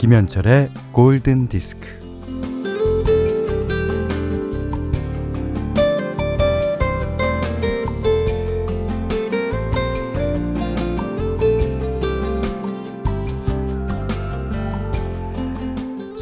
김현철의 0.00 0.70
골든 0.92 1.48
디스크. 1.48 1.99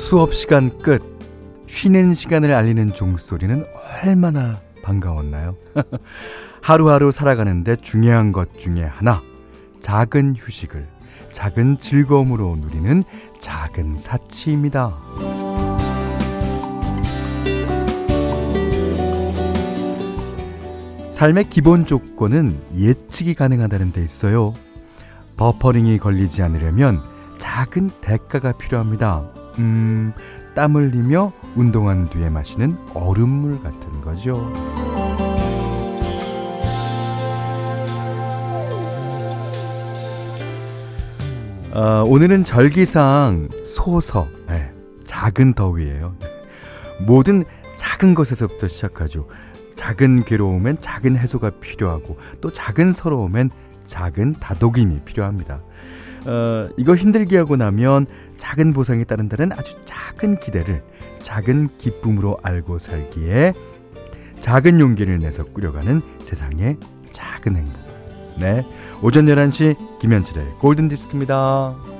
수업 0.08 0.32
시간 0.34 0.70
끝. 0.78 1.02
쉬는 1.66 2.14
시간을 2.14 2.54
알리는 2.54 2.94
종소리는 2.94 3.62
얼마나 4.02 4.58
반가웠나요? 4.82 5.54
하루하루 6.62 7.12
살아가는데 7.12 7.76
중요한 7.76 8.32
것 8.32 8.58
중에 8.58 8.84
하나. 8.84 9.20
작은 9.82 10.34
휴식을 10.34 10.88
작은 11.34 11.76
즐거움으로 11.76 12.56
누리는 12.56 13.02
작은 13.38 13.98
사치입니다. 13.98 14.96
삶의 21.12 21.50
기본 21.50 21.84
조건은 21.84 22.58
예측이 22.78 23.34
가능하다는 23.34 23.92
데 23.92 24.02
있어요. 24.02 24.54
버퍼링이 25.36 25.98
걸리지 25.98 26.42
않으려면 26.42 27.02
작은 27.36 27.90
대가가 28.00 28.52
필요합니다. 28.52 29.37
음, 29.58 30.12
땀 30.54 30.74
흘리며 30.74 31.32
운동한 31.54 32.08
뒤에 32.08 32.30
마시는 32.30 32.76
얼음물 32.94 33.62
같은 33.62 34.00
거죠. 34.00 34.52
어, 41.72 42.02
오늘은 42.06 42.44
절기상 42.44 43.48
소서, 43.64 44.26
네, 44.48 44.72
작은 45.06 45.54
더위예요. 45.54 46.14
모든 47.06 47.44
작은 47.76 48.14
것에서부터 48.14 48.66
시작하죠. 48.66 49.28
작은 49.76 50.24
괴로움엔 50.24 50.80
작은 50.80 51.16
해소가 51.16 51.50
필요하고 51.60 52.18
또 52.40 52.52
작은 52.52 52.92
서러움엔 52.92 53.50
작은 53.86 54.34
다독임이 54.40 55.02
필요합니다. 55.04 55.60
어, 56.26 56.68
이거 56.76 56.94
힘들게 56.94 57.36
하고 57.36 57.56
나면 57.56 58.06
작은 58.38 58.72
보상이 58.72 59.04
따른다는 59.04 59.52
아주 59.52 59.76
작은 59.84 60.40
기대를 60.40 60.82
작은 61.22 61.68
기쁨으로 61.78 62.38
알고 62.42 62.78
살기에 62.78 63.52
작은 64.40 64.80
용기를 64.80 65.18
내서 65.18 65.44
꾸려가는 65.44 66.00
세상의 66.22 66.76
작은 67.12 67.56
행복. 67.56 67.74
네. 68.38 68.64
오전 69.02 69.26
11시 69.26 69.98
김현철의 70.00 70.46
골든디스크입니다. 70.60 71.97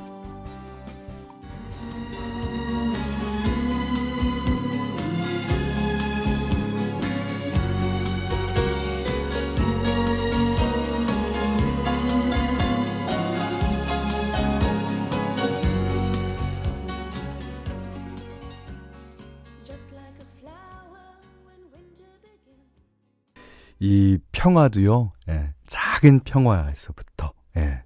이 23.81 24.19
평화도요, 24.33 25.11
예, 25.29 25.55
작은 25.67 26.21
평화에서부터, 26.21 27.33
예. 27.57 27.83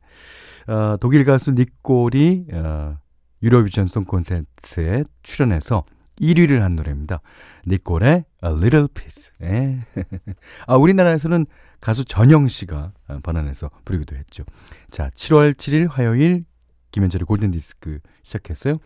어, 0.66 0.97
독일 1.00 1.25
가수 1.25 1.53
닉골이, 1.53 2.47
어, 2.53 2.98
유로비전 3.42 3.86
송 3.88 4.04
콘텐츠에 4.04 5.04
출연해서 5.22 5.84
1위를 6.20 6.60
한 6.60 6.76
노래입니다. 6.76 7.20
닉골의 7.66 8.25
A 8.44 8.50
Little 8.50 8.88
Piece. 8.94 9.32
예. 9.42 9.80
아, 10.66 10.76
우리나라에서는 10.76 11.47
가수 11.80 12.04
전영 12.04 12.47
씨가 12.47 12.92
번안해서 13.24 13.70
부르기도 13.84 14.14
했죠. 14.16 14.44
자, 14.91 15.10
7월 15.10 15.53
7일 15.54 15.91
화요일 15.91 16.44
김현철의 16.92 17.24
골든디스크 17.26 17.98
시작했어요. 18.22 18.76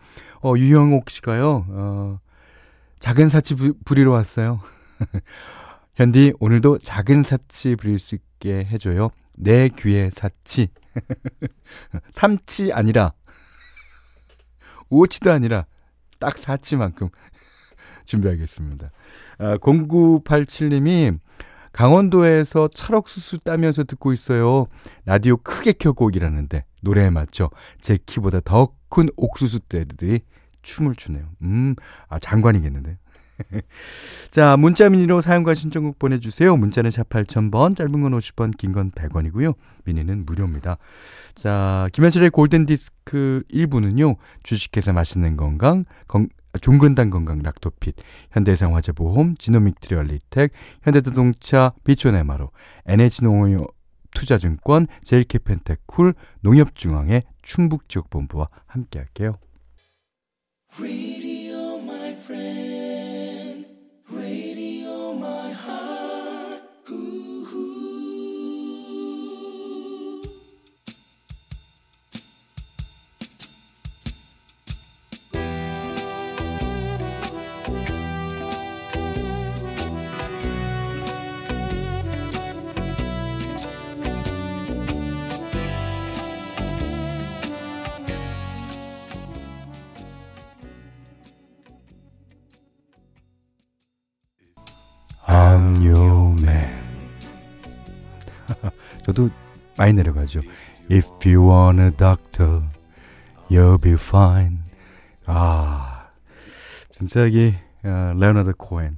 어, 0.41 0.53
유영옥 0.57 1.09
씨가요, 1.09 1.65
어, 1.69 2.19
작은 2.99 3.29
사치 3.29 3.55
부, 3.55 3.73
부리러 3.85 4.11
왔어요. 4.11 4.61
현디 5.97 6.33
오늘도 6.39 6.77
작은 6.77 7.23
사치 7.23 7.75
부릴 7.75 7.97
수 7.97 8.15
있게 8.15 8.65
해줘요. 8.65 9.09
내 9.35 9.67
귀에 9.69 10.09
사치. 10.11 10.69
삼치 12.11 12.71
아니라 12.71 13.13
오치도 14.89 15.31
아니라 15.31 15.65
딱 16.19 16.37
사치만큼 16.37 17.09
준비하겠습니다. 18.05 18.91
아, 19.39 19.57
0987님이 19.57 21.19
강원도에서 21.71 22.69
찰옥수수 22.73 23.39
따면서 23.39 23.83
듣고 23.83 24.13
있어요. 24.13 24.67
라디오 25.05 25.37
크게 25.37 25.73
켜고 25.73 26.09
일하는데 26.13 26.63
노래에 26.81 27.09
맞춰 27.09 27.49
제 27.81 27.97
키보다 28.05 28.39
더 28.41 28.77
큰 28.89 29.07
옥수수 29.15 29.59
떼들이 29.61 30.21
춤을 30.61 30.95
추네요. 30.95 31.25
음, 31.41 31.75
아, 32.09 32.19
장관이겠는데. 32.19 32.97
자, 34.31 34.57
문자 34.57 34.89
미니로 34.89 35.21
사용과 35.21 35.53
신청곡 35.53 35.99
보내주세요. 35.99 36.55
문자는 36.57 36.91
샵 36.91 37.07
8000번, 37.09 37.75
짧은 37.75 38.01
건 38.01 38.11
50원, 38.17 38.57
긴 38.57 38.71
건 38.73 38.91
100원이고요. 38.91 39.53
미니는 39.85 40.25
무료입니다. 40.25 40.77
자, 41.35 41.87
김현철의 41.93 42.31
골든디스크 42.31 43.43
1부는요, 43.51 44.17
주식회사 44.43 44.91
맛있는 44.93 45.37
건강, 45.37 45.85
건, 46.07 46.29
종근당 46.61 47.09
건강 47.11 47.39
락토핏, 47.43 47.95
현대해상 48.31 48.75
화재보험, 48.75 49.35
지노믹 49.37 49.79
트리얼리텍, 49.79 50.51
현대자동차, 50.81 51.73
비촌에마로, 51.83 52.51
NH농업 52.85 53.67
투자증권, 54.15 54.87
제일캐펜테쿨, 55.03 56.15
농협중앙회, 56.41 57.23
충북지역본부와 57.43 58.49
함께할게요. 58.65 59.35
저도 99.07 99.29
많이 99.77 99.93
내려가죠. 99.93 100.41
If 100.91 101.07
you 101.25 101.49
want 101.49 101.81
a 101.81 101.91
doctor, 101.91 102.63
you'll 103.49 103.81
be 103.81 103.93
fine. 103.93 104.59
아, 105.25 106.09
진짜 106.89 107.25
이게 107.25 107.57
어, 107.85 108.13
레오나드 108.17 108.51
코엔 108.57 108.97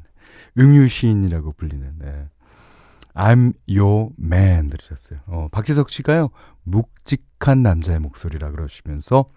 음유 0.58 0.88
시인이라고 0.88 1.52
불리는 1.52 2.00
네. 2.00 2.28
I'm 3.14 3.54
your 3.70 4.10
man 4.20 4.70
들으셨어요. 4.72 5.20
어, 5.28 5.48
박재석 5.52 5.92
씨가요 5.92 6.30
묵직한 6.64 7.62
남자의 7.62 8.00
목소리라 8.00 8.50
그러시면서 8.50 9.30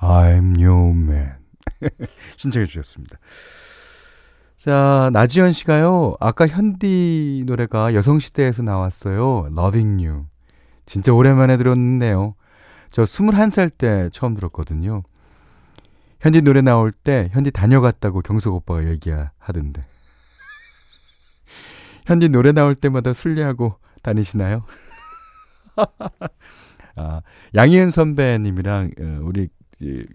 I'm 0.00 0.60
your 0.60 0.90
man 0.90 1.34
신청해 2.36 2.66
주셨습니다. 2.66 3.18
자, 4.58 5.08
나지현 5.12 5.52
씨가요, 5.52 6.16
아까 6.18 6.48
현디 6.48 7.44
노래가 7.46 7.94
여성시대에서 7.94 8.64
나왔어요. 8.64 9.46
Loving 9.52 10.04
You. 10.04 10.26
진짜 10.84 11.12
오랜만에 11.12 11.56
들었네요. 11.56 12.34
저 12.90 13.04
21살 13.04 13.70
때 13.78 14.08
처음 14.12 14.34
들었거든요. 14.34 15.04
현디 16.20 16.42
노래 16.42 16.60
나올 16.60 16.90
때 16.90 17.28
현디 17.30 17.52
다녀갔다고 17.52 18.22
경석 18.22 18.52
오빠가 18.54 18.84
얘기하던데. 18.88 19.84
현디 22.06 22.30
노래 22.30 22.50
나올 22.50 22.74
때마다 22.74 23.12
술래하고 23.12 23.76
다니시나요? 24.02 24.64
아, 26.96 27.20
양희은 27.54 27.90
선배님이랑 27.90 28.90
어, 29.00 29.18
우리 29.22 29.48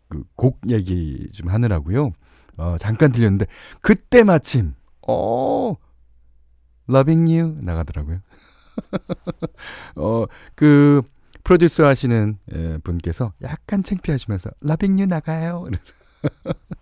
그 0.10 0.24
곡 0.36 0.60
얘기 0.68 1.30
좀 1.32 1.48
하느라고요. 1.48 2.12
어, 2.58 2.76
잠깐 2.80 3.12
들렸는데 3.12 3.46
그때 3.82 4.24
마침 4.24 4.76
어 5.08 5.76
Loving 6.90 7.32
You 7.32 7.58
나가더라고요. 7.62 8.20
어, 9.98 10.26
그 10.56 11.02
프로듀서 11.44 11.86
하시는 11.86 12.38
예, 12.54 12.78
분께서 12.84 13.34
약간 13.42 13.84
창피하시면서 13.84 14.52
Loving 14.64 15.02
You 15.02 15.08
나가요. 15.08 15.68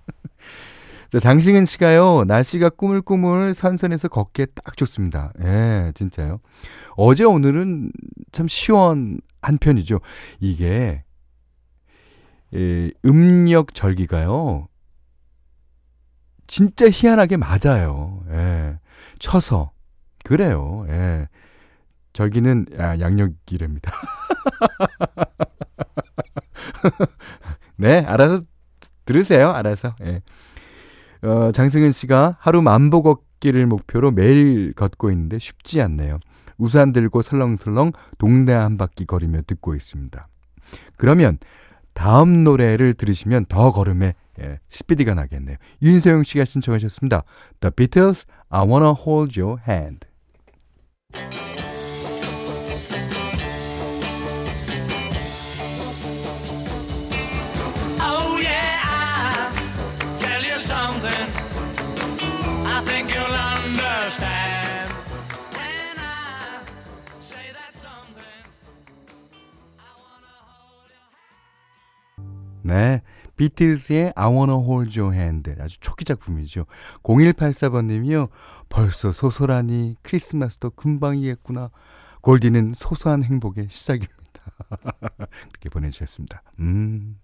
자, 1.09 1.19
장승은 1.19 1.65
씨가요, 1.65 2.23
날씨가 2.25 2.69
꾸물꾸물 2.69 3.53
선선해서 3.53 4.07
걷기에 4.07 4.45
딱 4.63 4.77
좋습니다. 4.77 5.33
예, 5.43 5.91
진짜요. 5.93 6.39
어제 6.95 7.25
오늘은 7.25 7.91
참 8.31 8.47
시원한 8.47 9.57
편이죠. 9.59 9.99
이게, 10.39 11.03
예, 12.53 12.91
음력 13.03 13.73
절기가요, 13.75 14.69
진짜 16.51 16.89
희한하게 16.89 17.37
맞아요. 17.37 18.25
예, 18.29 18.77
쳐서. 19.19 19.71
그래요. 20.25 20.85
예. 20.89 21.29
절기는 22.11 22.65
아, 22.77 22.99
양력이랍니다. 22.99 23.93
네, 27.77 28.03
알아서 28.05 28.41
들으세요. 29.05 29.51
알아서. 29.51 29.95
예. 30.03 30.21
어, 31.25 31.53
장승현 31.53 31.93
씨가 31.93 32.35
하루 32.37 32.61
만보 32.61 33.01
걷기를 33.01 33.65
목표로 33.67 34.11
매일 34.11 34.73
걷고 34.73 35.09
있는데 35.11 35.39
쉽지 35.39 35.81
않네요. 35.81 36.19
우산 36.57 36.91
들고 36.91 37.21
설렁설렁 37.21 37.93
동네 38.17 38.51
한 38.51 38.77
바퀴 38.77 39.05
걸으며 39.05 39.39
듣고 39.47 39.73
있습니다. 39.73 40.27
그러면 40.97 41.37
다음 41.93 42.43
노래를 42.43 42.95
들으시면 42.95 43.45
더 43.45 43.71
걸음에 43.71 44.15
예, 44.39 44.59
스피드가 44.69 45.13
나겠네요. 45.13 45.57
윤세영 45.81 46.23
씨가 46.23 46.45
신청하셨습니다. 46.45 47.23
The 47.59 47.71
Beatles, 47.75 48.25
I 48.49 48.61
Wanna 48.65 48.93
Hold 49.05 49.39
Your 49.39 49.59
Hand. 49.67 50.07
네. 72.63 73.01
비틀스의 73.41 74.13
I 74.15 74.31
Wanna 74.31 74.61
Hold 74.61 74.99
Your 74.99 75.17
Hand 75.17 75.51
아주 75.59 75.79
초기 75.79 76.05
작품이죠. 76.05 76.67
0184번님이요. 77.01 78.29
벌써 78.69 79.11
소소라니 79.11 79.95
크리스마스도 80.03 80.69
금방이겠구나. 80.69 81.71
골디는 82.21 82.73
소소한 82.75 83.23
행복의 83.23 83.69
시작입니다. 83.71 84.13
이렇게 85.49 85.69
보내주셨습니다. 85.71 86.43
음. 86.59 87.17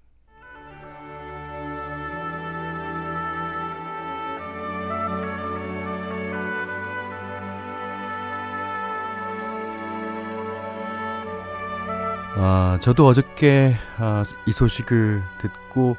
아, 12.40 12.78
저도 12.80 13.08
어저께 13.08 13.76
아, 13.98 14.24
이 14.46 14.52
소식을 14.52 15.24
듣고 15.40 15.98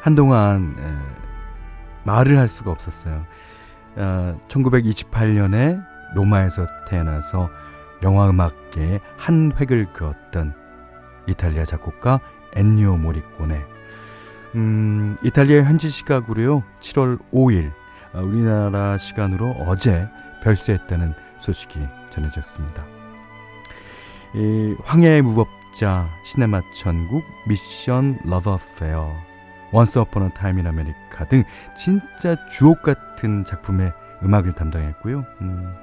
한동안 0.00 0.76
에, 0.78 2.04
말을 2.04 2.38
할 2.38 2.48
수가 2.48 2.70
없었어요. 2.70 3.26
아, 3.96 4.36
1928년에 4.46 5.84
로마에서 6.14 6.64
태어나서 6.86 7.50
영화음악계에 8.04 9.00
한 9.16 9.52
획을 9.58 9.92
그었던 9.92 10.54
이탈리아 11.26 11.64
작곡가 11.64 12.20
엔니오 12.54 12.96
모리꼬네. 12.96 13.64
음, 14.54 15.16
이탈리아 15.24 15.64
현지 15.64 15.90
시각으로요, 15.90 16.62
7월 16.78 17.18
5일, 17.32 17.72
아, 18.14 18.20
우리나라 18.20 18.96
시간으로 18.96 19.56
어제 19.66 20.08
별세했다는 20.44 21.14
소식이 21.38 21.80
전해졌습니다. 22.10 22.97
이 24.34 24.76
황야의 24.84 25.22
무법자, 25.22 26.10
시네마 26.24 26.60
천국, 26.72 27.24
미션 27.46 28.20
러브 28.24 28.58
어페어, 28.78 29.14
원스 29.72 29.98
어폰 29.98 30.22
어 30.24 30.28
타임 30.30 30.58
인 30.58 30.66
아메리카 30.66 31.26
등 31.28 31.44
진짜 31.76 32.36
주옥 32.46 32.82
같은 32.82 33.44
작품의 33.44 33.92
음악을 34.22 34.52
담당했고요. 34.52 35.24
음. 35.40 35.74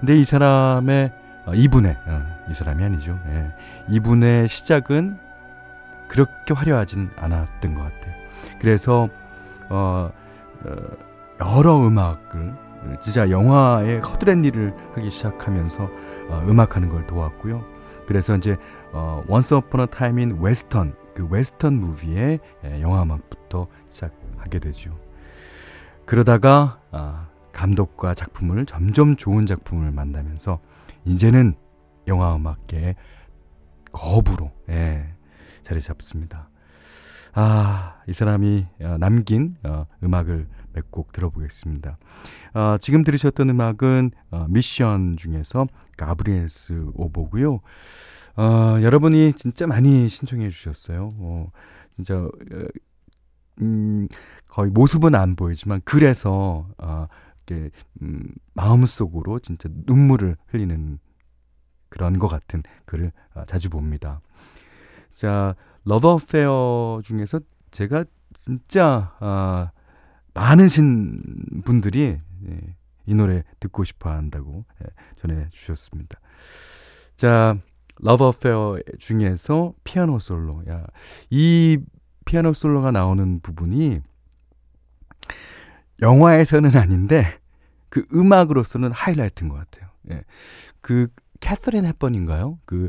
근데 0.00 0.18
이 0.18 0.24
사람의 0.24 1.12
어, 1.46 1.54
이분의 1.54 1.96
어, 2.06 2.22
이 2.50 2.54
사람이 2.54 2.82
아니죠. 2.84 3.18
예. 3.28 3.52
이분의 3.88 4.48
시작은 4.48 5.18
그렇게 6.08 6.54
화려하진 6.54 7.10
않았던 7.16 7.74
것 7.74 7.82
같아요. 7.82 8.14
그래서 8.60 9.08
어, 9.68 10.12
어 10.64 10.78
여러 11.40 11.86
음악을 11.86 12.54
진짜 13.00 13.30
영화의 13.30 14.00
허드렛 14.00 14.44
일을 14.44 14.74
하기 14.94 15.10
시작하면서 15.10 15.90
어, 16.28 16.44
음악하는 16.46 16.88
걸 16.88 17.06
도왔고요. 17.06 17.64
그래서 18.06 18.36
이제 18.36 18.56
어, 18.92 19.24
Once 19.28 19.56
Upon 19.56 19.80
a 19.80 19.86
Time 19.86 20.22
in 20.22 20.42
Western 20.42 20.94
그 21.14 21.26
웨스턴 21.26 21.74
무비의 21.74 22.40
예, 22.64 22.80
영화 22.80 23.02
음악부터 23.02 23.66
시작하게 23.90 24.58
되죠. 24.58 24.98
그러다가 26.04 26.80
아, 26.90 27.28
감독과 27.52 28.14
작품을 28.14 28.66
점점 28.66 29.16
좋은 29.16 29.46
작품을 29.46 29.92
만나면서 29.92 30.60
이제는 31.04 31.54
영화 32.08 32.34
음악계의 32.34 32.96
거부로 33.92 34.50
예, 34.70 35.06
자리 35.62 35.80
잡습니다. 35.80 36.48
아, 37.34 38.00
이 38.06 38.12
사람이 38.12 38.66
어, 38.80 38.96
남긴 38.98 39.56
어, 39.62 39.86
음악을 40.02 40.48
몇 40.74 40.90
곡 40.90 41.12
들어보겠습니다. 41.12 41.96
어, 42.54 42.76
지금 42.80 43.04
들으셨던 43.04 43.50
음악은 43.50 44.10
어, 44.30 44.46
미션 44.48 45.16
중에서 45.16 45.66
가브리엘스 45.96 46.90
오보고요. 46.94 47.60
어, 48.36 48.78
여러분이 48.82 49.34
진짜 49.34 49.66
많이 49.66 50.08
신청해 50.08 50.48
주셨어요. 50.50 51.10
어, 51.18 51.50
진짜 51.94 52.16
어, 52.16 52.30
음, 53.60 54.08
거의 54.48 54.70
모습은 54.70 55.14
안 55.14 55.34
보이지만 55.36 55.80
그래서 55.84 56.66
어, 56.78 57.06
이렇게 57.46 57.70
음, 58.02 58.22
마음속으로 58.54 59.38
진짜 59.38 59.68
눈물을 59.72 60.36
흘리는 60.48 60.98
그런 61.88 62.18
것 62.18 62.28
같은 62.28 62.62
글을 62.86 63.12
어, 63.34 63.44
자주 63.46 63.68
봅니다. 63.70 64.20
자, 65.10 65.54
러브 65.84 66.18
어페어 66.30 67.00
중에서 67.04 67.40
제가 67.70 68.04
진짜 68.38 69.14
어, 69.20 69.68
많으신 70.34 71.62
분들이 71.64 72.18
예, 72.48 72.76
이 73.06 73.14
노래 73.14 73.44
듣고 73.60 73.84
싶어 73.84 74.10
한다고 74.10 74.64
예, 74.82 74.86
전해 75.16 75.48
주셨습니다. 75.50 76.20
자, 77.16 77.56
러브 77.98 78.32
어페어 78.38 78.78
중에서 78.98 79.74
피아노 79.84 80.18
솔로. 80.18 80.62
야, 80.68 80.84
이 81.30 81.78
피아노 82.24 82.52
솔로가 82.52 82.90
나오는 82.90 83.40
부분이 83.40 84.00
영화에서는 86.00 86.76
아닌데 86.76 87.26
그 87.88 88.06
음악으로서는 88.12 88.90
하이라이트인 88.90 89.50
것 89.50 89.56
같아요. 89.56 89.90
예. 90.10 90.24
그 90.80 91.08
캐서린 91.40 91.84
헵번인가요? 91.84 92.58
그 92.64 92.88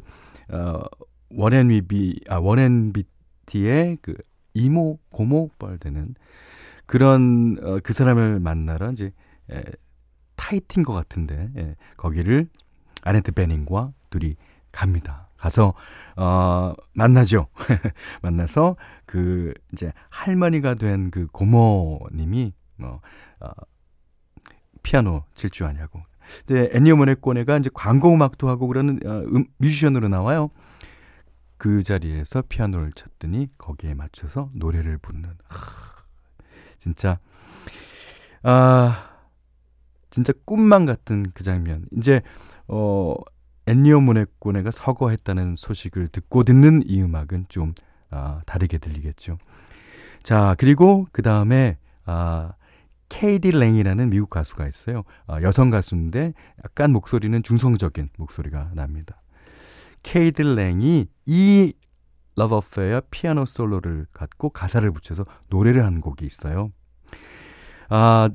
어, 0.50 0.82
워렌 1.30 1.70
위비 1.70 2.20
아 2.28 2.38
워렌 2.38 2.94
비티의 2.94 3.98
그 4.02 4.16
이모 4.54 5.00
고모 5.12 5.50
뻘 5.58 5.78
되는 5.78 6.16
그런 6.86 7.58
어, 7.64 7.80
그 7.84 7.94
사람을 7.94 8.40
만나러 8.40 8.92
이제 8.92 9.12
예, 9.52 9.64
타히티인 10.36 10.84
것 10.86 10.94
같은데 10.94 11.50
예, 11.58 11.76
거기를 11.98 12.48
아네트 13.04 13.32
베닝과 13.34 13.94
둘이 14.10 14.36
갑니다. 14.72 15.28
가서 15.38 15.74
어 16.16 16.74
만나죠. 16.94 17.48
만나서 18.22 18.78
그 19.06 19.54
이제 19.74 19.92
할머니가 20.10 20.76
된 20.76 21.12
그 21.12 21.28
고모님이 21.28 22.54
뭐 22.78 23.02
어, 23.42 23.50
피아노 24.84 25.24
칠 25.36 25.50
줄 25.50 25.68
아냐고. 25.68 26.02
근데 26.48 26.70
애니오 26.74 26.96
모네꼬네가 26.96 27.58
이제 27.58 27.70
광고 27.74 28.14
음악도 28.14 28.48
하고 28.50 28.68
그러는 28.68 29.00
어, 29.06 29.24
음, 29.36 29.46
뮤지션으로 29.58 30.08
나와요. 30.08 30.50
그 31.58 31.84
자리에서 31.84 32.44
피아노를 32.48 32.92
쳤더니 32.94 33.50
거기에 33.58 33.94
맞춰서 33.94 34.50
노래를 34.54 34.98
부르는 34.98 35.30
하, 35.48 35.83
진짜 36.84 37.18
아 38.44 39.10
진짜 40.10 40.34
꿈만 40.44 40.86
같은 40.86 41.26
그 41.34 41.46
장면. 41.46 41.86
이제 41.98 42.22
어 42.68 43.16
엔니오 43.68 44.02
모네꼬네가 44.02 44.72
서거했다는 44.72 45.56
소식을 45.56 46.10
듣고 46.10 46.44
듣는 46.44 46.84
이 46.86 47.02
음악은 47.02 47.46
좀 47.48 47.74
아, 48.10 48.42
다르게 48.46 48.78
들리겠죠. 48.78 49.38
자, 50.24 50.56
그리고 50.60 51.08
그 51.14 51.22
다음에 51.22 51.78
아, 52.06 52.52
케이디 53.08 53.52
랭이라는 53.52 54.10
미국 54.10 54.30
가수가 54.30 54.68
있어요. 54.68 55.04
아, 55.26 55.42
여성 55.42 55.70
가수인데 55.70 56.34
약간 56.66 56.92
목소리는 56.92 57.42
중성적인 57.42 58.10
목소리가 58.18 58.72
납니다. 58.76 59.22
케이디 60.04 60.44
랭이 60.44 61.08
이 61.26 61.74
Love 62.38 62.58
Affair 62.58 63.02
피아노 63.12 63.46
솔로를 63.46 64.08
갖고 64.12 64.50
가사를 64.50 64.90
붙여서 64.92 65.26
노래를 65.50 65.86
한 65.86 66.02
곡이 66.02 66.26
있어요. 66.26 66.72
아, 67.90 68.30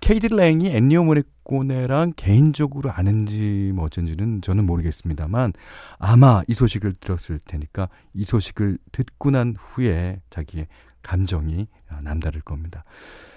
케이디 0.00 0.28
랭이 0.28 0.66
엔니오 0.68 1.04
모리꼬네랑 1.04 2.14
개인적으로 2.16 2.90
아는지 2.90 3.70
뭐 3.74 3.84
어쩐지는 3.84 4.42
저는 4.42 4.66
모르겠습니다만 4.66 5.52
아마 5.98 6.42
이 6.48 6.54
소식을 6.54 6.94
들었을 6.94 7.38
테니까 7.44 7.88
이 8.12 8.24
소식을 8.24 8.78
듣고 8.90 9.30
난 9.30 9.54
후에 9.56 10.20
자기의 10.28 10.66
감정이 11.02 11.68
남다를 12.02 12.40
겁니다. 12.40 12.84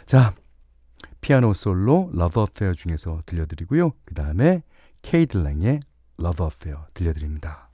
자, 0.08 0.34
피아노 1.22 1.54
솔로 1.54 2.12
Love 2.16 2.42
Affair 2.42 2.76
중에서 2.76 3.22
들려드리고요. 3.28 3.92
그 4.04 4.16
다음에 4.16 4.64
케이디 5.04 5.38
랭의 5.38 5.82
Love 6.20 6.46
Affair 6.46 6.80
들려드립니다. 6.94 7.70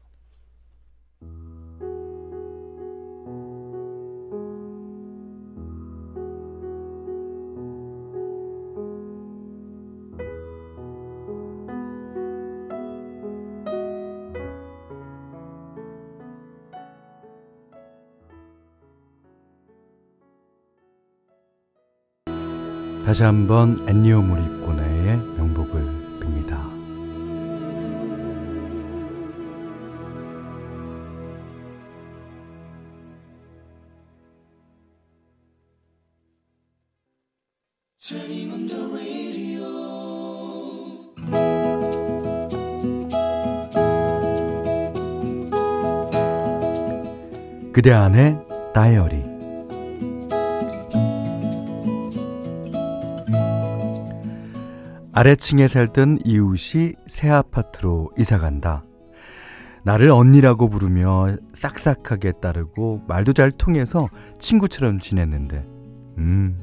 다시 23.11 23.23
한번 23.23 23.77
엔니오 23.89 24.21
모리코네의 24.21 25.17
명복을 25.35 25.85
빕니다. 26.21 26.61
그대 47.73 47.91
안의 47.91 48.37
다이어리 48.73 49.30
아래층에 55.21 55.67
살던 55.67 56.21
이웃이 56.25 56.93
새 57.05 57.29
아파트로 57.29 58.09
이사 58.17 58.39
간다. 58.39 58.83
나를 59.83 60.09
언니라고 60.09 60.67
부르며 60.67 61.35
싹싹하게 61.53 62.33
따르고 62.41 63.03
말도 63.07 63.33
잘 63.33 63.51
통해서 63.51 64.09
친구처럼 64.39 64.99
지냈는데, 64.99 65.63
음, 66.17 66.59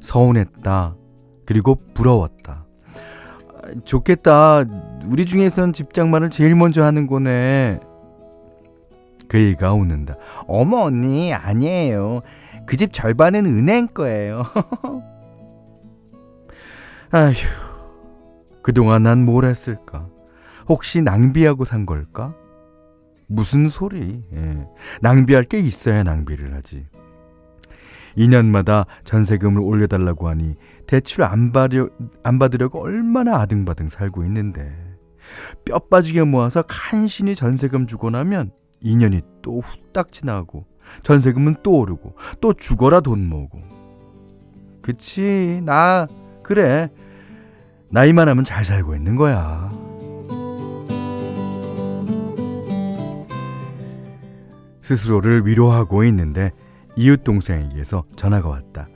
서운했다. 0.00 0.96
그리고 1.44 1.78
부러웠다. 1.92 2.64
좋겠다. 3.84 4.64
우리 5.04 5.26
중에선 5.26 5.74
집장만을 5.74 6.30
제일 6.30 6.54
먼저 6.54 6.82
하는 6.82 7.06
거네. 7.06 7.80
그이가 9.28 9.74
웃는다. 9.74 10.14
어머, 10.46 10.84
언니, 10.84 11.34
아니에요. 11.34 12.22
그 12.64 12.78
집 12.78 12.94
절반은 12.94 13.44
은행 13.44 13.88
거예요. 13.88 14.44
아휴. 17.12 17.34
그동안 18.70 19.02
난 19.02 19.24
뭘 19.24 19.46
했을까? 19.46 20.08
혹시 20.68 21.02
낭비하고 21.02 21.64
산 21.64 21.86
걸까? 21.86 22.36
무슨 23.26 23.68
소리? 23.68 24.22
예. 24.32 24.64
낭비할 25.00 25.42
게 25.42 25.58
있어야 25.58 26.04
낭비를 26.04 26.54
하지. 26.54 26.86
2년마다 28.16 28.86
전세금을 29.02 29.60
올려달라고 29.60 30.28
하니 30.28 30.54
대출 30.86 31.24
안, 31.24 31.50
받려, 31.50 31.88
안 32.22 32.38
받으려고 32.38 32.80
얼마나 32.80 33.40
아등바등 33.40 33.88
살고 33.88 34.22
있는데 34.26 34.72
뼈 35.64 35.80
빠지게 35.80 36.22
모아서 36.22 36.62
간신히 36.62 37.34
전세금 37.34 37.88
주고 37.88 38.10
나면 38.10 38.52
2년이 38.84 39.22
또 39.42 39.58
후딱 39.60 40.12
지나고 40.12 40.66
전세금은 41.02 41.56
또 41.64 41.78
오르고 41.78 42.14
또 42.40 42.52
죽어라 42.52 43.00
돈 43.00 43.28
모으고 43.28 43.60
그치 44.82 45.60
나 45.64 46.06
그래 46.42 46.90
나이만 47.90 48.28
하면 48.28 48.44
잘 48.44 48.64
살고 48.64 48.94
있는 48.94 49.16
거야. 49.16 49.68
스스로를 54.82 55.46
위로하고 55.46 56.04
있는데 56.04 56.52
이웃 56.96 57.24
동생에게서 57.24 58.04
전화가 58.16 58.48
왔다. 58.48 58.88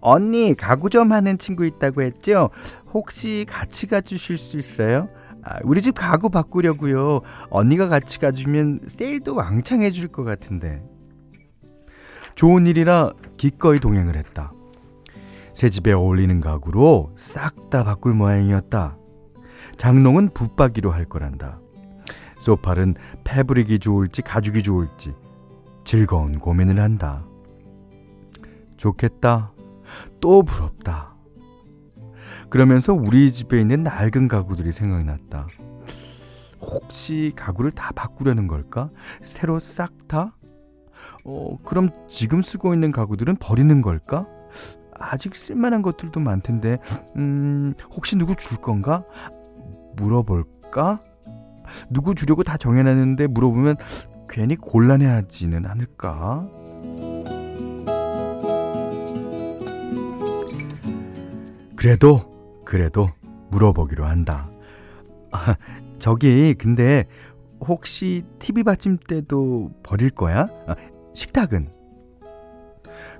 언니 0.00 0.54
가구 0.54 0.88
점 0.90 1.12
하는 1.12 1.36
친구 1.38 1.66
있다고 1.66 2.02
했죠? 2.02 2.50
혹시 2.92 3.44
같이 3.48 3.86
가주실 3.86 4.36
수 4.36 4.58
있어요? 4.58 5.08
아, 5.42 5.58
우리 5.64 5.80
집 5.82 5.92
가구 5.92 6.28
바꾸려고요. 6.28 7.22
언니가 7.50 7.88
같이 7.88 8.18
가주면 8.18 8.80
세일도 8.86 9.34
왕창 9.34 9.82
해줄 9.82 10.08
것 10.08 10.24
같은데. 10.24 10.82
좋은 12.34 12.66
일이라 12.66 13.12
기꺼이 13.36 13.78
동행을 13.78 14.16
했다. 14.16 14.52
새 15.56 15.70
집에 15.70 15.90
어울리는 15.92 16.38
가구로 16.42 17.14
싹 17.16 17.70
다 17.70 17.82
바꿀 17.82 18.12
모양이었다. 18.12 18.98
장롱은 19.78 20.34
붙박이로 20.34 20.90
할 20.90 21.06
거란다. 21.06 21.60
소파는 22.38 22.94
패브릭이 23.24 23.78
좋을지 23.78 24.20
가죽이 24.20 24.62
좋을지 24.62 25.14
즐거운 25.86 26.38
고민을 26.38 26.78
한다. 26.78 27.24
좋겠다. 28.76 29.54
또 30.20 30.42
부럽다. 30.42 31.16
그러면서 32.50 32.92
우리 32.92 33.32
집에 33.32 33.58
있는 33.58 33.82
낡은 33.82 34.28
가구들이 34.28 34.72
생각났다. 34.72 35.46
혹시 36.60 37.32
가구를 37.34 37.70
다 37.70 37.92
바꾸려는 37.96 38.46
걸까? 38.46 38.90
새로 39.22 39.58
싹 39.58 40.06
다? 40.06 40.36
어, 41.24 41.56
그럼 41.64 41.88
지금 42.08 42.42
쓰고 42.42 42.74
있는 42.74 42.92
가구들은 42.92 43.36
버리는 43.36 43.80
걸까? 43.80 44.26
아직 44.98 45.36
쓸만한 45.36 45.82
것들도 45.82 46.20
많텐데, 46.20 46.78
음, 47.16 47.74
혹시 47.94 48.16
누구 48.16 48.34
줄 48.34 48.58
건가? 48.58 49.04
물어볼까? 49.96 51.00
누구 51.90 52.14
주려고 52.14 52.42
다 52.42 52.56
정해놨는데 52.56 53.26
물어보면 53.28 53.76
괜히 54.28 54.56
곤란해하지는 54.56 55.66
않을까? 55.66 56.48
그래도, 61.76 62.62
그래도 62.64 63.10
물어보기로 63.50 64.04
한다. 64.04 64.50
아, 65.30 65.56
저기, 65.98 66.54
근데 66.54 67.06
혹시 67.60 68.24
TV 68.38 68.64
받침대도 68.64 69.70
버릴 69.82 70.10
거야? 70.10 70.48
아, 70.66 70.74
식탁은? 71.14 71.70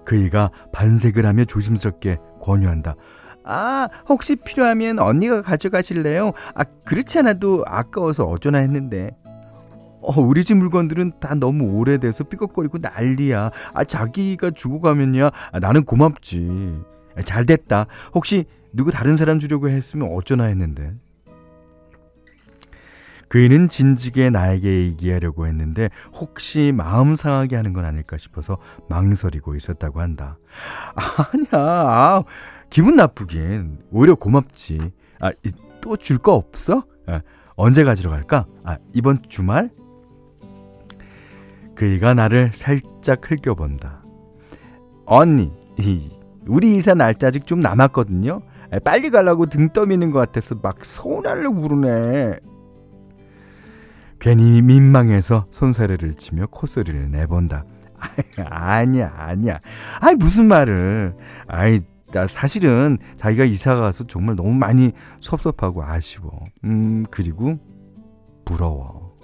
그이가 0.06 0.50
반색을 0.72 1.26
하며 1.26 1.44
조심스럽게 1.44 2.16
권유한다. 2.40 2.96
아, 3.44 3.88
혹시 4.08 4.34
필요하면 4.36 4.98
언니가 4.98 5.42
가져가실래요? 5.42 6.32
아, 6.54 6.64
그렇지 6.84 7.18
않아도 7.20 7.62
아까워서 7.66 8.24
어쩌나 8.24 8.58
했는데. 8.58 9.10
어, 10.02 10.20
우리 10.20 10.44
집 10.44 10.56
물건들은 10.56 11.14
다 11.20 11.34
너무 11.34 11.78
오래돼서 11.78 12.24
삐걱거리고 12.24 12.78
난리야. 12.78 13.50
아, 13.74 13.84
자기가 13.84 14.50
주고 14.50 14.80
가면야. 14.80 15.30
아, 15.52 15.58
나는 15.60 15.84
고맙지. 15.84 16.82
아, 17.16 17.22
잘 17.22 17.44
됐다. 17.44 17.86
혹시 18.14 18.46
누구 18.72 18.90
다른 18.90 19.16
사람 19.16 19.38
주려고 19.38 19.68
했으면 19.68 20.10
어쩌나 20.12 20.44
했는데. 20.44 20.92
그이는 23.28 23.68
진지게 23.68 24.30
나에게 24.30 24.68
얘기하려고 24.68 25.46
했는데 25.46 25.90
혹시 26.14 26.72
마음 26.74 27.14
상하게 27.14 27.56
하는 27.56 27.72
건 27.72 27.84
아닐까 27.84 28.16
싶어서 28.18 28.58
망설이고 28.88 29.56
있었다고 29.56 30.00
한다. 30.00 30.38
아니야. 30.94 31.48
아, 31.52 32.24
기분 32.70 32.96
나쁘긴. 32.96 33.78
오히려 33.90 34.14
고맙지. 34.14 34.92
아, 35.20 35.32
또 35.80 35.96
줄 35.96 36.18
거 36.18 36.34
없어? 36.34 36.84
아, 37.06 37.20
언제 37.56 37.84
가지러 37.84 38.10
갈까? 38.10 38.46
아, 38.64 38.76
이번 38.92 39.18
주말? 39.28 39.70
그이가 41.74 42.14
나를 42.14 42.50
살짝 42.54 43.30
흘겨본다. 43.30 44.02
언니, 45.04 45.52
우리 46.46 46.76
이사 46.76 46.94
날짜 46.94 47.28
아직 47.28 47.46
좀 47.46 47.60
남았거든요. 47.60 48.40
빨리 48.84 49.10
가려고 49.10 49.46
등 49.46 49.68
떠미는 49.68 50.10
것 50.10 50.18
같아서 50.18 50.56
막 50.62 50.84
서운하려고 50.84 51.60
부르네. 51.60 52.38
괜히 54.18 54.62
민망해서 54.62 55.46
손사래를 55.50 56.14
치며 56.14 56.46
콧소리를 56.46 57.10
내본다. 57.10 57.64
아니야, 58.46 59.12
아니야. 59.16 59.58
아이, 60.00 60.14
무슨 60.14 60.46
말을. 60.46 61.14
아이, 61.48 61.80
나 62.12 62.26
사실은 62.26 62.98
자기가 63.16 63.44
이사 63.44 63.74
가서 63.74 64.06
정말 64.06 64.36
너무 64.36 64.52
많이 64.54 64.92
섭섭하고 65.20 65.82
아쉬워. 65.82 66.30
음, 66.64 67.04
그리고 67.10 67.58
부러워. 68.44 69.16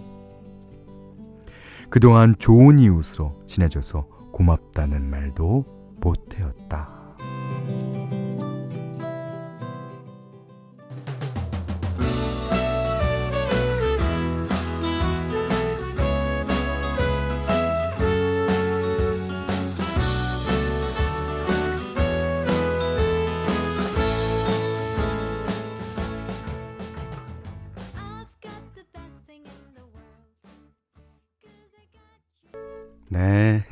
그동안 1.91 2.35
좋은 2.39 2.79
이웃으로 2.79 3.43
지내줘서 3.47 4.07
고맙다는 4.33 5.09
말도 5.11 5.65
못해었다. 6.01 7.02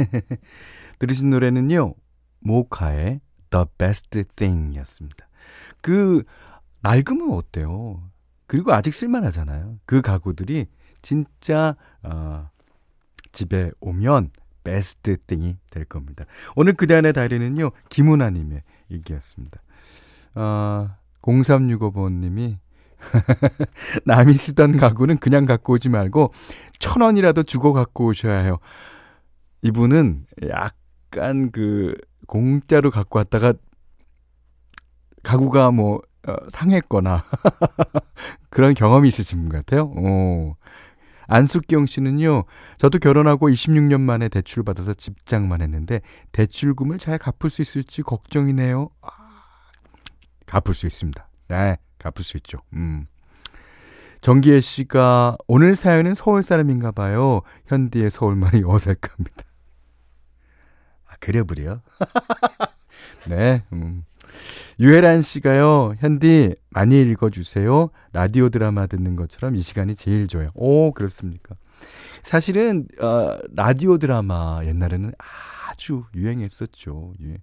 들으신 0.98 1.30
노래는요, 1.30 1.94
모카의 2.40 3.20
The 3.50 3.66
Best 3.78 4.24
Thing 4.36 4.76
였습니다. 4.78 5.28
그, 5.80 6.24
낡으면 6.82 7.32
어때요? 7.32 8.02
그리고 8.46 8.72
아직 8.72 8.94
쓸만하잖아요. 8.94 9.78
그 9.84 10.02
가구들이 10.02 10.66
진짜, 11.02 11.76
어, 12.02 12.48
집에 13.32 13.70
오면 13.80 14.30
베스트 14.64 15.16
띵이 15.26 15.56
될 15.70 15.84
겁니다. 15.84 16.24
오늘 16.56 16.74
그대 16.74 16.94
안의 16.94 17.12
다리는요, 17.12 17.70
김은아님의 17.88 18.62
얘기였습니다. 18.90 19.60
어, 20.34 20.90
0365번님이 21.22 22.56
남이 24.04 24.34
쓰던 24.34 24.76
가구는 24.76 25.18
그냥 25.18 25.46
갖고 25.46 25.74
오지 25.74 25.88
말고 25.88 26.32
천 26.78 27.02
원이라도 27.02 27.42
주고 27.44 27.72
갖고 27.72 28.06
오셔야 28.06 28.40
해요. 28.40 28.58
이분은 29.62 30.26
약간 30.48 31.50
그 31.50 31.94
공짜로 32.26 32.90
갖고 32.90 33.18
왔다가 33.18 33.54
가구가 35.22 35.70
뭐 35.70 36.00
어, 36.26 36.34
상했거나 36.52 37.24
그런 38.50 38.74
경험이 38.74 39.08
있으신 39.08 39.40
분 39.40 39.48
같아요. 39.48 39.84
오. 39.84 40.56
안숙경 41.26 41.86
씨는요, 41.86 42.44
저도 42.76 42.98
결혼하고 42.98 43.48
26년 43.50 44.00
만에 44.00 44.28
대출 44.28 44.64
받아서 44.64 44.92
집장만 44.92 45.62
했는데 45.62 46.00
대출금을 46.32 46.98
잘 46.98 47.18
갚을 47.18 47.50
수 47.50 47.62
있을지 47.62 48.02
걱정이네요. 48.02 48.90
아, 49.00 49.10
갚을 50.46 50.74
수 50.74 50.88
있습니다. 50.88 51.28
네, 51.48 51.78
갚을 51.98 52.24
수 52.24 52.36
있죠. 52.38 52.58
음. 52.72 53.06
정기혜 54.22 54.60
씨가 54.60 55.38
오늘 55.46 55.76
사연은 55.76 56.14
서울 56.14 56.42
사람인가 56.42 56.90
봐요. 56.90 57.42
현디의 57.66 58.10
서울말이 58.10 58.64
어색합니다. 58.66 59.44
그려버려. 61.20 61.80
네. 63.28 63.62
음. 63.72 64.04
유혜란 64.78 65.22
씨가요, 65.22 65.94
현디, 65.98 66.54
많이 66.70 67.00
읽어주세요. 67.02 67.90
라디오 68.12 68.48
드라마 68.48 68.86
듣는 68.86 69.16
것처럼 69.16 69.54
이 69.54 69.60
시간이 69.60 69.94
제일 69.94 70.26
좋아요. 70.26 70.48
오, 70.54 70.92
그렇습니까? 70.92 71.54
사실은, 72.22 72.86
어, 73.00 73.38
라디오 73.54 73.98
드라마 73.98 74.60
옛날에는 74.64 75.12
아주 75.68 76.04
유행했었죠. 76.14 77.14
예. 77.22 77.38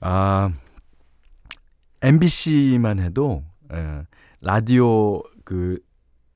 아, 0.00 0.52
MBC만 2.02 2.98
해도, 2.98 3.44
예, 3.72 4.02
라디오 4.40 5.22
그 5.44 5.78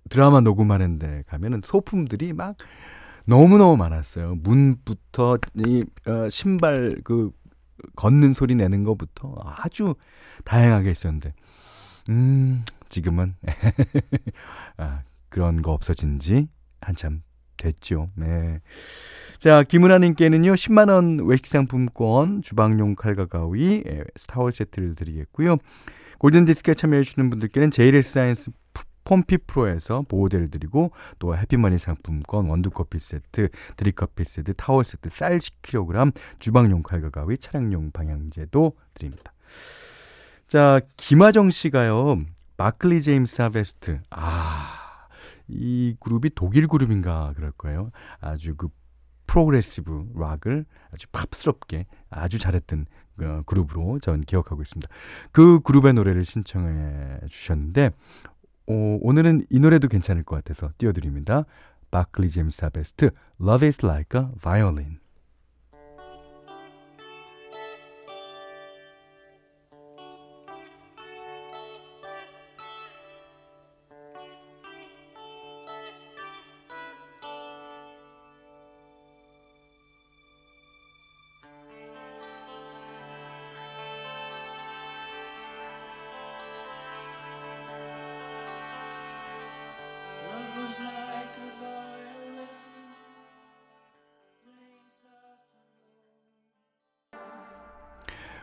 드라마 0.09 0.41
녹음하는 0.41 0.99
데 0.99 1.23
가면은 1.27 1.61
소품들이 1.63 2.33
막 2.33 2.57
너무너무 3.29 3.77
많았어요. 3.77 4.37
문부터 4.37 5.37
이 5.67 5.85
어, 6.07 6.31
신발 6.31 6.91
그 7.05 7.31
걷는 7.95 8.33
소리 8.33 8.55
내는 8.55 8.85
것부터 8.85 9.37
아주 9.45 9.95
다양하게 10.45 10.91
있었는데 10.91 11.35
음 12.09 12.65
지금은 12.89 13.35
아, 14.79 15.03
그런 15.29 15.61
거 15.61 15.73
없어진 15.73 16.19
지 16.19 16.49
한참 16.81 17.23
됐죠. 17.59 18.09
네. 18.15 18.61
자, 19.39 19.63
김은아님께는요, 19.63 20.53
10만원 20.55 21.27
외식 21.29 21.49
상품권, 21.49 22.41
주방용 22.41 22.95
칼과 22.95 23.27
가위, 23.27 23.83
스타월 24.17 24.53
세트를 24.53 24.95
드리겠고요. 24.95 25.57
골든디스크에 26.19 26.75
참여해주시는 26.75 27.31
분들께는 27.31 27.71
JLS 27.73 28.13
사이언스 28.13 28.51
폼피 29.09 29.39
프로에서 29.47 30.03
보호대를 30.07 30.51
드리고 30.51 30.93
또 31.19 31.35
해피머니 31.35 31.79
상품권 31.79 32.47
원두커피 32.47 32.99
세트, 32.99 33.49
드립커피 33.79 34.25
세트, 34.25 34.53
타월 34.55 34.85
세트, 34.85 35.09
쌀 35.09 35.39
10kg, 35.39 36.15
주방용 36.39 36.83
칼과 36.83 37.09
가위, 37.09 37.39
차량용 37.39 37.93
방향제도 37.93 38.77
드립니다. 38.93 39.33
자, 40.47 40.81
김하정 40.99 41.49
씨가요. 41.49 42.19
바클리 42.59 43.01
제임스 43.01 43.41
하베스트. 43.41 44.01
아, 44.11 45.07
이 45.47 45.97
그룹이 46.01 46.31
독일 46.35 46.69
그룹인가 46.69 47.33
그럴 47.35 47.53
거예요. 47.53 47.91
아주 48.21 48.57
그 48.57 48.69
progressive 49.27 50.13
rock을 50.17 50.67
아주 50.93 51.07
팝스럽게 51.13 51.87
아주 52.11 52.39
잘했던 52.39 52.87
어, 53.21 53.43
그룹으로 53.47 53.99
전 54.01 54.21
기억하고 54.21 54.63
있습니다. 54.63 54.89
그 55.33 55.61
그룹의 55.61 55.95
노래를 55.95 56.25
신청해 56.25 57.21
주셨는데 57.29 57.91
오, 58.71 58.99
오늘은 59.01 59.47
이 59.49 59.59
노래도 59.61 59.89
괜찮을 59.89 60.25
것 60.25 60.37
같아서 60.37 60.71
띄워드립니다. 60.77 61.47
바클리 61.91 62.29
제임스 62.29 62.65
하베스트 62.67 63.11
Love 63.41 63.67
is 63.67 63.85
like 63.85 64.21
a 64.21 64.29
violin 64.43 64.99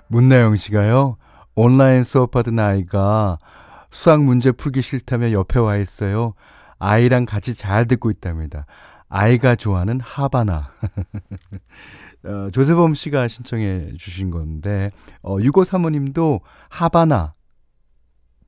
문나영 0.07 0.55
씨가요, 0.55 1.17
온라인 1.55 2.03
수업하던 2.03 2.59
아이가 2.59 3.37
수학 3.89 4.23
문제 4.23 4.51
풀기 4.51 4.81
싫다며 4.81 5.31
옆에 5.31 5.59
와 5.59 5.77
있어요. 5.77 6.33
아이랑 6.79 7.25
같이 7.25 7.53
잘 7.53 7.85
듣고 7.85 8.11
있답니다. 8.11 8.65
아이가 9.07 9.55
좋아하는 9.55 9.99
하바나. 10.01 10.71
어, 12.25 12.49
조세범 12.51 12.95
씨가 12.95 13.27
신청해 13.27 13.93
주신 13.97 14.31
건데, 14.31 14.89
어, 15.21 15.37
6535님도 15.37 16.41
하바나, 16.69 17.33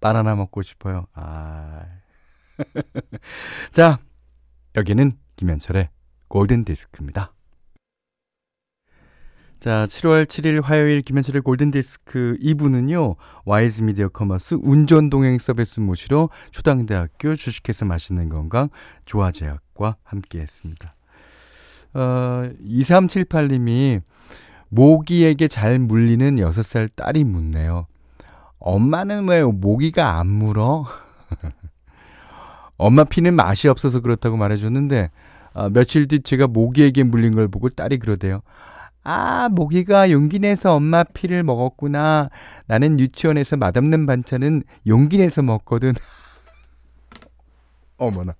바나나 0.01 0.35
먹고 0.35 0.61
싶어요. 0.61 1.05
아. 1.13 1.85
자, 3.71 3.99
여기는 4.75 5.11
김현철의 5.37 5.89
골든 6.29 6.65
디스크입니다. 6.65 7.33
자, 9.59 9.85
7월 9.85 10.25
7일 10.25 10.61
화요일 10.61 11.01
김현철의 11.01 11.41
골든디스크 11.41 12.37
2부는요, 12.43 13.15
와이즈 13.43 13.81
미디어 13.81 14.07
커머스 14.07 14.59
운전 14.61 15.09
동행 15.09 15.39
서비스 15.39 15.79
모시러 15.79 16.29
초당대학교 16.51 17.35
주식회사 17.35 17.83
맛있는 17.85 18.29
건강 18.29 18.69
조화제약과 19.05 19.95
함께 20.03 20.41
했습니다. 20.41 20.93
어, 21.95 22.51
2378님이 22.63 24.01
모기에게 24.69 25.47
잘 25.47 25.79
물리는 25.79 26.35
6살 26.35 26.89
딸이 26.95 27.23
묻네요. 27.23 27.87
엄마는 28.59 29.27
왜 29.27 29.41
모기가 29.41 30.19
안 30.19 30.27
물어? 30.27 30.85
엄마 32.77 33.05
피는 33.05 33.35
맛이 33.35 33.67
없어서 33.69 34.01
그렇다고 34.01 34.37
말해줬는데, 34.37 35.09
어, 35.53 35.69
며칠 35.69 36.07
뒤 36.07 36.19
제가 36.19 36.45
모기에게 36.45 37.01
물린 37.01 37.33
걸 37.33 37.47
보고 37.47 37.69
딸이 37.69 37.97
그러대요. 37.97 38.43
아, 39.09 39.47
모기가 39.47 40.11
용기 40.11 40.37
내서 40.37 40.75
엄마 40.75 41.05
피를 41.05 41.41
먹었구나. 41.41 42.29
나는 42.65 42.99
유치원에서 42.99 43.55
맛없는 43.55 44.05
반찬은 44.05 44.63
용기 44.85 45.17
내서 45.17 45.41
먹거든. 45.41 45.93
어머나. 47.95 48.35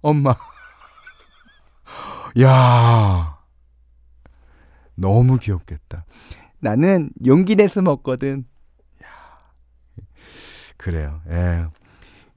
엄마. 0.00 0.34
야 2.40 3.38
너무 4.94 5.38
귀엽겠다. 5.38 6.06
나는 6.60 7.10
용기 7.26 7.56
내서 7.56 7.82
먹거든. 7.82 8.46
야 9.04 9.08
그래요. 10.78 11.20
예. 11.28 11.66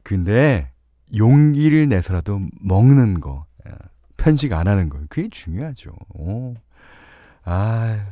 근데 0.03 0.69
용기를 1.15 1.87
내서라도 1.87 2.41
먹는 2.59 3.21
거, 3.21 3.45
예. 3.45 3.50
편식 4.21 4.53
안 4.53 4.67
하는 4.67 4.89
거, 4.89 4.99
그게 5.09 5.27
중요하죠. 5.29 5.91
오. 6.13 6.53
아, 7.43 8.05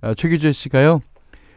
아 0.00 0.14
최규재 0.14 0.52
씨가요. 0.52 1.00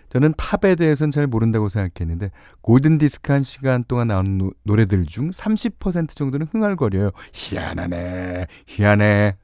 저는 0.10 0.34
팝에 0.38 0.76
대해서는 0.76 1.12
잘 1.12 1.28
모른다고 1.28 1.70
생각했는데 1.70 2.32
골든 2.62 2.98
디스크 2.98 3.32
한 3.32 3.44
시간 3.44 3.84
동안 3.88 4.08
나온 4.08 4.38
노, 4.38 4.52
노래들 4.64 5.06
중 5.06 5.30
30% 5.30 6.10
정도는 6.16 6.48
흥얼거려요. 6.52 7.12
희한하네. 7.32 8.48
희한해. 8.68 9.36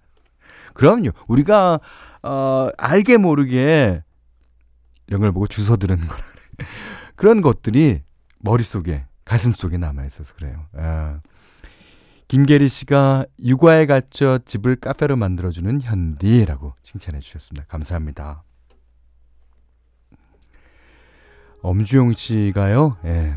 그럼요. 0.74 1.12
우리가 1.28 1.80
어 2.24 2.70
알게 2.78 3.18
모르게 3.18 4.04
걸 5.10 5.32
보고 5.32 5.48
주워 5.48 5.78
들은 5.78 5.98
거라. 6.00 6.20
그런 7.16 7.42
것들이 7.42 8.02
머릿속에 8.40 9.06
가슴 9.24 9.52
속에 9.52 9.78
남아 9.78 10.06
있어서 10.06 10.34
그래요. 10.34 10.66
아. 10.74 11.20
김계리 12.36 12.68
씨가 12.68 13.28
육아에 13.40 13.86
갇혀 13.86 14.40
집을 14.40 14.76
카페로 14.76 15.16
만들어주는 15.16 15.80
현디라고 15.80 16.74
칭찬해 16.84 17.22
주셨습니다. 17.22 17.66
감사합니다. 17.70 18.44
엄주용 21.62 22.12
씨가요, 22.12 22.98
예. 23.06 23.36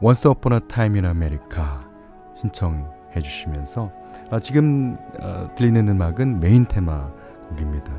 Once 0.00 0.30
Upon 0.30 0.52
a 0.52 0.68
Time 0.68 1.00
in 1.00 1.04
America 1.04 1.64
신청해 2.40 3.20
주시면서 3.24 3.90
아, 4.30 4.38
지금 4.38 4.96
어, 5.18 5.52
들리는 5.56 5.88
음악은 5.88 6.38
메인 6.38 6.64
테마 6.64 7.10
곡입니다. 7.48 7.92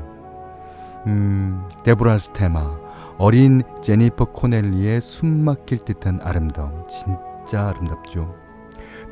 음, 1.06 1.68
Deborah's 1.84 2.32
Theme 2.32 2.78
어린 3.18 3.60
제니퍼 3.82 4.32
코넬리의 4.32 5.02
숨 5.02 5.44
막힐 5.44 5.80
듯한 5.84 6.20
아름다움 6.22 6.86
진짜 6.88 7.68
아름답죠. 7.68 8.41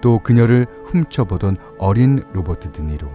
또 0.00 0.18
그녀를 0.18 0.66
훔쳐보던 0.86 1.56
어린 1.78 2.24
로버트 2.32 2.72
드니로 2.72 3.08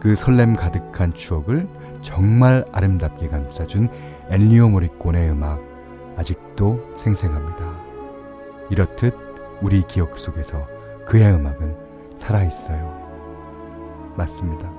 그 0.00 0.14
설렘 0.14 0.52
가득한 0.52 1.14
추억을 1.14 1.66
정말 2.02 2.64
아름답게 2.72 3.28
감싸준 3.28 3.88
엔니오 4.28 4.68
모리꼬네의 4.68 5.30
음악 5.30 5.62
아직도 6.16 6.94
생생합니다. 6.96 7.74
이렇듯 8.70 9.16
우리 9.62 9.82
기억 9.86 10.18
속에서 10.18 10.66
그의 11.06 11.32
음악은 11.32 11.76
살아있어요. 12.16 14.12
맞습니다. 14.16 14.70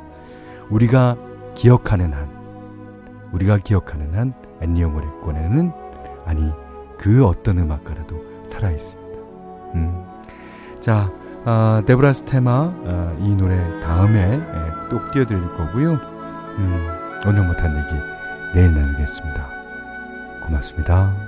우리가 0.69 1.17
기억하는 1.55 2.13
한, 2.13 2.29
우리가 3.31 3.57
기억하는 3.57 4.13
한 4.13 4.33
엔니오 4.61 4.89
모리콘에는 4.89 5.71
아니 6.25 6.51
그 6.97 7.25
어떤 7.25 7.59
음악가라도 7.59 8.23
살아있습니다. 8.47 9.04
음. 9.75 10.05
자, 10.79 11.11
아, 11.45 11.81
데브라 11.85 12.13
스 12.13 12.23
테마 12.25 12.51
아, 12.51 13.15
이 13.19 13.35
노래 13.35 13.57
다음에 13.81 14.33
예, 14.33 14.89
또 14.89 14.99
띄워드릴 15.11 15.55
거고요. 15.55 15.93
음. 16.57 16.87
오늘 17.27 17.43
못한 17.43 17.75
얘기 17.75 18.01
내일 18.53 18.73
나누겠습니다. 18.73 19.47
고맙습니다. 20.41 21.24